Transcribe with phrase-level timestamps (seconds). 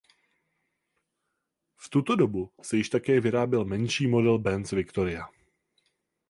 [1.77, 5.29] V tuto dobu se již také vyráběl menší model Benz Victoria.